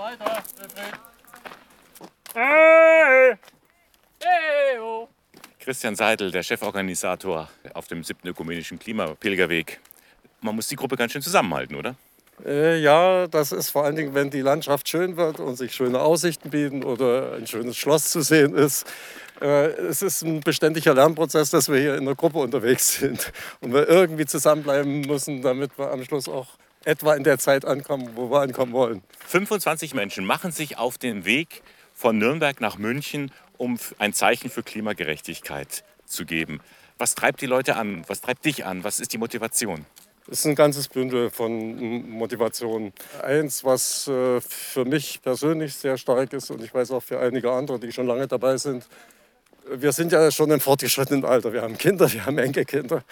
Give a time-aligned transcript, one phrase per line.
[0.00, 0.94] weiter, Wilfried.
[2.34, 3.36] Hey!
[4.22, 5.08] Hey, oh.
[5.58, 8.26] Christian Seidel, der Cheforganisator auf dem 7.
[8.28, 9.80] ökumenischen Klimapilgerweg.
[10.40, 11.96] Man muss die Gruppe ganz schön zusammenhalten, oder?
[12.44, 16.00] Äh, ja, das ist vor allen Dingen, wenn die Landschaft schön wird und sich schöne
[16.00, 18.86] Aussichten bieten oder ein schönes Schloss zu sehen ist.
[19.40, 23.72] Äh, es ist ein beständiger Lernprozess, dass wir hier in der Gruppe unterwegs sind und
[23.72, 26.48] wir irgendwie zusammenbleiben müssen, damit wir am Schluss auch
[26.84, 29.02] etwa in der Zeit ankommen, wo wir ankommen wollen.
[29.26, 31.62] 25 Menschen machen sich auf den Weg
[31.94, 36.60] von Nürnberg nach München, um ein Zeichen für Klimagerechtigkeit zu geben.
[36.96, 38.04] Was treibt die Leute an?
[38.08, 38.84] Was treibt dich an?
[38.84, 39.84] Was ist die Motivation?
[40.28, 42.92] Ist ein ganzes Bündel von Motivationen.
[43.22, 47.50] Eins, was äh, für mich persönlich sehr stark ist und ich weiß auch für einige
[47.50, 48.86] andere, die schon lange dabei sind.
[49.68, 51.52] Wir sind ja schon im fortgeschrittenen Alter.
[51.52, 53.02] Wir haben Kinder, wir haben Enkelkinder.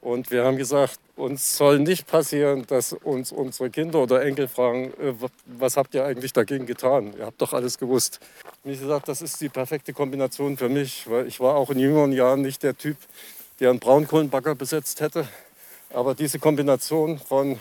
[0.00, 4.94] Und wir haben gesagt, uns soll nicht passieren, dass uns unsere Kinder oder Enkel fragen,
[4.98, 5.12] äh,
[5.44, 7.12] was habt ihr eigentlich dagegen getan?
[7.18, 8.18] Ihr habt doch alles gewusst.
[8.64, 12.12] Ich gesagt, das ist die perfekte Kombination für mich, weil ich war auch in jüngeren
[12.12, 12.96] Jahren nicht der Typ,
[13.60, 15.28] der einen Braunkohlenbagger besetzt hätte.
[15.92, 17.58] Aber diese Kombination von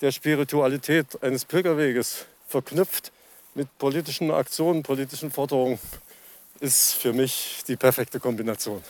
[0.00, 3.12] der Spiritualität eines Pilgerweges verknüpft
[3.54, 5.78] mit politischen Aktionen, politischen Forderungen,
[6.60, 8.82] ist für mich die perfekte Kombination.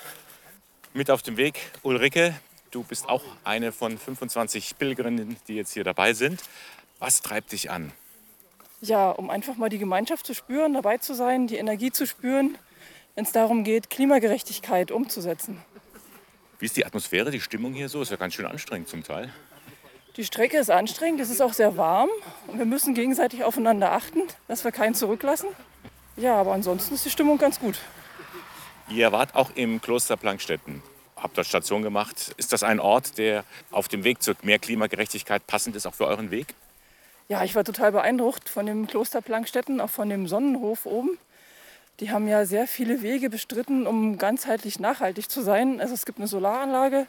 [0.94, 2.38] Mit auf dem Weg Ulrike,
[2.70, 6.40] du bist auch eine von 25 Pilgerinnen, die jetzt hier dabei sind.
[7.00, 7.90] Was treibt dich an?
[8.80, 12.56] Ja, um einfach mal die Gemeinschaft zu spüren, dabei zu sein, die Energie zu spüren,
[13.16, 15.60] wenn es darum geht, Klimagerechtigkeit umzusetzen.
[16.62, 18.02] Wie ist die Atmosphäre, die Stimmung hier so?
[18.02, 19.32] Ist ja ganz schön anstrengend zum Teil.
[20.16, 22.08] Die Strecke ist anstrengend, es ist auch sehr warm
[22.46, 25.48] und wir müssen gegenseitig aufeinander achten, dass wir keinen zurücklassen.
[26.16, 27.80] Ja, aber ansonsten ist die Stimmung ganz gut.
[28.88, 30.84] Ihr wart auch im Kloster Plankstetten,
[31.16, 32.32] habt dort Station gemacht.
[32.36, 36.06] Ist das ein Ort, der auf dem Weg zu mehr Klimagerechtigkeit passend ist, auch für
[36.06, 36.54] euren Weg?
[37.28, 41.18] Ja, ich war total beeindruckt von dem Kloster Plankstetten, auch von dem Sonnenhof oben.
[42.00, 45.80] Die haben ja sehr viele Wege bestritten, um ganzheitlich nachhaltig zu sein.
[45.80, 47.06] Also es gibt eine Solaranlage.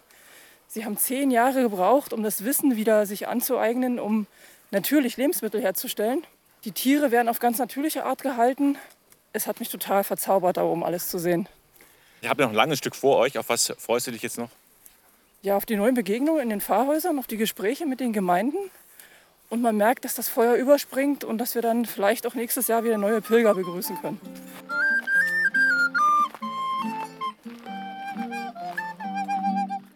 [0.67, 4.27] Sie haben zehn Jahre gebraucht, um das Wissen wieder sich anzueignen, um
[4.71, 6.23] natürlich Lebensmittel herzustellen.
[6.65, 8.77] Die Tiere werden auf ganz natürliche Art gehalten.
[9.33, 11.47] Es hat mich total verzaubert, da oben alles zu sehen.
[12.21, 13.37] Ihr habt noch ein langes Stück vor euch.
[13.37, 14.49] Auf was freust du dich jetzt noch?
[15.41, 18.57] Ja, auf die neuen Begegnungen in den Pfarrhäusern, auf die Gespräche mit den Gemeinden.
[19.49, 22.83] Und man merkt, dass das Feuer überspringt und dass wir dann vielleicht auch nächstes Jahr
[22.83, 24.19] wieder neue Pilger begrüßen können.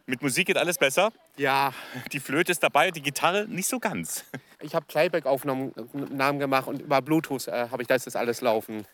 [0.09, 1.11] Mit Musik geht alles besser.
[1.35, 1.73] Ja,
[2.13, 4.23] Die Flöte ist dabei, die Gitarre nicht so ganz.
[4.61, 5.73] ich habe Playback-Aufnahmen
[6.09, 8.85] Namen gemacht und über Bluetooth äh, habe ich das jetzt alles laufen.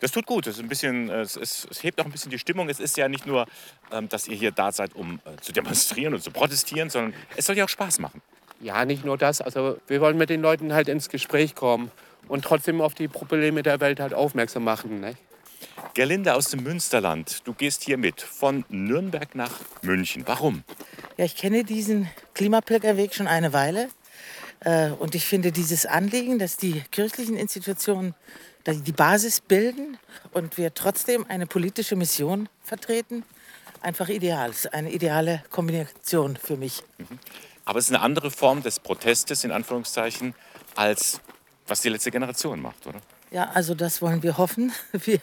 [0.00, 0.46] Das tut gut.
[0.46, 2.70] Es, ist ein bisschen, äh, es, ist, es hebt auch ein bisschen die Stimmung.
[2.70, 3.44] Es ist ja nicht nur,
[3.92, 7.44] ähm, dass ihr hier da seid, um äh, zu demonstrieren und zu protestieren, sondern es
[7.44, 8.22] soll ja auch Spaß machen.
[8.60, 9.42] Ja, nicht nur das.
[9.42, 11.90] Also wir wollen mit den Leuten halt ins Gespräch kommen
[12.28, 15.00] und trotzdem auf die Probleme der Welt halt aufmerksam machen.
[15.00, 15.16] Ne?
[15.94, 19.52] Gerlinde aus dem Münsterland, du gehst hier mit von Nürnberg nach
[19.82, 20.24] München.
[20.26, 20.64] Warum?
[21.16, 23.88] Ja, ich kenne diesen Klimapilgerweg schon eine Weile.
[24.60, 28.14] Äh, Und ich finde dieses Anliegen, dass die kirchlichen Institutionen
[28.66, 29.98] die Basis bilden
[30.32, 33.22] und wir trotzdem eine politische Mission vertreten,
[33.82, 34.50] einfach ideal.
[34.50, 36.82] Es ist eine ideale Kombination für mich.
[37.66, 40.34] Aber es ist eine andere Form des Protestes, in Anführungszeichen,
[40.74, 41.20] als
[41.66, 43.00] was die letzte Generation macht, oder?
[43.34, 44.70] Ja, also das wollen wir hoffen.
[44.92, 45.18] Wir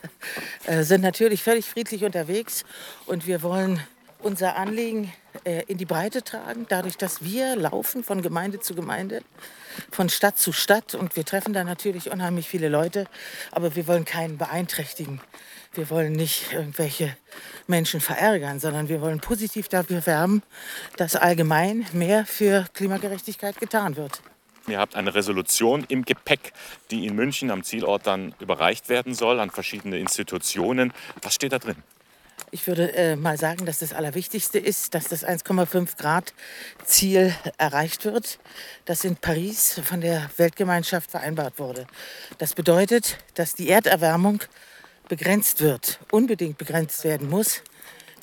[0.66, 2.66] äh, sind natürlich völlig friedlich unterwegs
[3.06, 3.80] und wir wollen
[4.20, 5.14] unser Anliegen
[5.46, 9.22] äh, in die Breite tragen, dadurch, dass wir laufen von Gemeinde zu Gemeinde,
[9.92, 13.06] von Stadt zu Stadt und wir treffen da natürlich unheimlich viele Leute,
[13.50, 15.22] aber wir wollen keinen beeinträchtigen.
[15.74, 17.16] Wir wollen nicht irgendwelche
[17.68, 20.44] Menschen verärgern, sondern wir wollen positiv dafür werben,
[20.98, 24.22] dass allgemein mehr für Klimagerechtigkeit getan wird.
[24.68, 26.54] Ihr habt eine Resolution im Gepäck,
[26.92, 30.94] die in München am Zielort dann überreicht werden soll an verschiedene Institutionen.
[31.22, 31.78] Was steht da drin?
[32.54, 36.34] Ich würde äh, mal sagen, dass das Allerwichtigste ist, dass das 1,5 Grad
[36.84, 38.40] Ziel erreicht wird,
[38.84, 41.88] das in Paris von der Weltgemeinschaft vereinbart wurde.
[42.40, 44.44] Das bedeutet, dass die Erderwärmung
[45.08, 47.64] begrenzt wird, unbedingt begrenzt werden muss,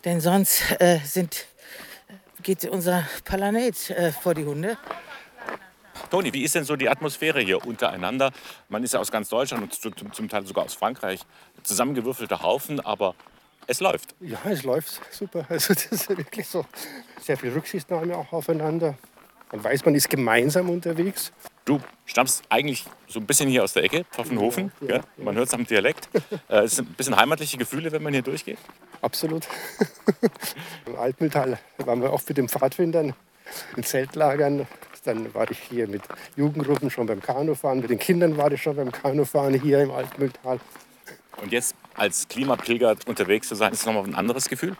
[0.04, 1.46] denn sonst äh, sind,
[2.42, 4.76] geht unser Planet äh, vor die Hunde.
[6.10, 8.32] Toni, wie ist denn so die Atmosphäre hier untereinander?
[8.68, 11.20] Man ist ja aus ganz Deutschland und zu- zum Teil sogar aus Frankreich
[11.62, 13.14] zusammengewürfelter Haufen, aber
[13.66, 14.14] es läuft.
[14.20, 15.44] Ja, es läuft super.
[15.48, 16.64] Also das ist wirklich so
[17.20, 18.96] sehr viel Rücksichtnahme auch aufeinander.
[19.52, 21.32] Man weiß, man ist gemeinsam unterwegs.
[21.64, 24.72] Du stammst eigentlich so ein bisschen hier aus der Ecke, Pfaffenhofen.
[24.80, 26.08] Ja, Ja, ja, Man hört es am Dialekt.
[26.48, 28.58] Äh, Es sind ein bisschen heimatliche Gefühle, wenn man hier durchgeht.
[29.02, 29.46] Absolut.
[30.86, 33.14] Im Altmühltal waren wir auch mit den Pfadfindern
[33.76, 34.66] in Zeltlagern.
[35.04, 36.02] Dann war ich hier mit
[36.36, 37.80] Jugendgruppen schon beim Kanufahren.
[37.80, 40.60] Mit den Kindern war ich schon beim Kanufahren hier im Altmühltal.
[41.40, 44.76] Und jetzt als Klimapilger unterwegs zu sein, ist nochmal ein anderes Gefühl?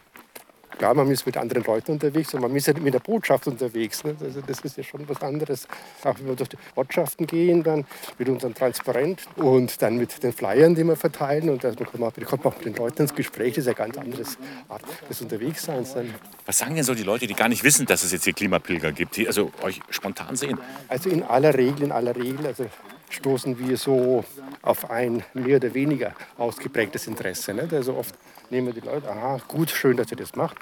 [0.79, 4.05] Klar, man ist mit anderen Leuten unterwegs und man ist ja mit der Botschaft unterwegs.
[4.05, 4.17] Ne?
[4.23, 5.67] Also das ist ja schon was anderes.
[6.05, 7.85] Auch wenn wir durch die Ortschaften gehen, dann
[8.17, 11.51] mit unserem Transparent und dann mit den Flyern, die wir verteilen.
[11.51, 13.55] Und man kommt, man kommt auch mit den Leuten ins Gespräch.
[13.55, 14.23] Das ist ja eine ganz andere
[14.69, 15.95] Art des Unterwegsseins.
[15.95, 16.15] Dann.
[16.47, 18.93] Was sagen denn so die Leute, die gar nicht wissen, dass es jetzt hier Klimapilger
[18.93, 20.59] gibt, die also euch spontan sehen?
[20.87, 22.67] Also in aller Regel, in aller Regel, also
[23.11, 24.25] stoßen wir so
[24.63, 27.53] auf ein mehr oder weniger ausgeprägtes Interesse.
[27.55, 27.73] Nicht?
[27.73, 28.15] Also oft
[28.51, 30.57] nehmen die Leute, aha, gut, schön, dass ihr das macht.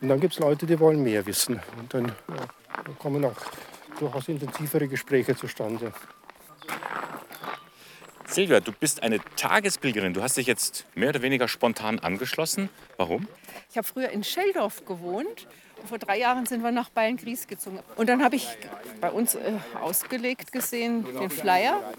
[0.00, 1.60] Und dann gibt es Leute, die wollen mehr wissen.
[1.78, 2.46] Und dann, ja,
[2.98, 3.36] kommen auch
[3.98, 5.92] durchaus intensivere Gespräche zustande.
[8.36, 10.12] Silvia, du bist eine Tagespilgerin.
[10.12, 12.68] Du hast dich jetzt mehr oder weniger spontan angeschlossen.
[12.98, 13.26] Warum?
[13.70, 15.48] Ich habe früher in Scheldorf gewohnt.
[15.86, 17.78] Vor drei Jahren sind wir nach Beilngries gezogen.
[17.96, 18.46] Und dann habe ich
[19.00, 21.94] bei uns äh, ausgelegt gesehen den Flyer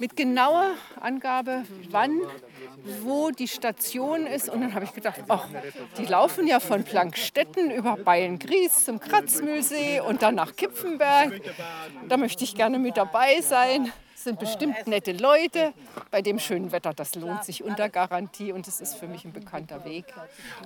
[0.00, 2.18] mit genauer Angabe, wann,
[3.02, 4.48] wo die Station ist.
[4.48, 5.46] Und dann habe ich gedacht, ach,
[5.98, 11.40] die laufen ja von Plankstetten über Beilngries zum Kratzmühlsee und dann nach Kipfenberg.
[12.08, 13.92] Da möchte ich gerne mit dabei sein.
[14.26, 15.72] Sind bestimmt nette Leute.
[16.10, 19.32] Bei dem schönen Wetter, das lohnt sich unter Garantie und es ist für mich ein
[19.32, 20.06] bekannter Weg.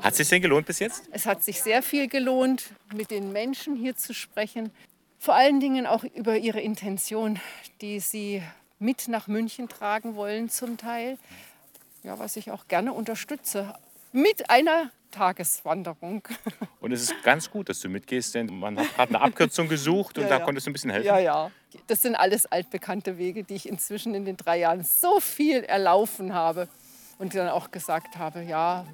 [0.01, 1.03] Hat es sich denn gelohnt bis jetzt?
[1.13, 4.71] Es hat sich sehr viel gelohnt, mit den Menschen hier zu sprechen.
[5.19, 7.39] Vor allen Dingen auch über ihre Intention,
[7.83, 8.43] die sie
[8.79, 11.19] mit nach München tragen wollen zum Teil.
[12.03, 13.75] Ja, was ich auch gerne unterstütze.
[14.13, 16.23] Mit einer Tageswanderung.
[16.81, 20.19] Und es ist ganz gut, dass du mitgehst, denn man hat gerade eine Abkürzung gesucht
[20.19, 20.45] und Ja, da ja.
[20.45, 21.07] konntest du ein bisschen helfen.
[21.07, 21.51] Ja, ja.
[21.87, 26.35] Das sind alles altbekannte Wege, die ich inzwischen in den drei Jahren so viel erlaufen
[26.35, 26.69] habe
[27.19, 28.85] und dann auch gesagt habe, ja,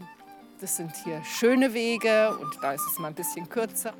[0.61, 3.95] das sind hier schöne Wege und da ist es mal ein bisschen kürzer.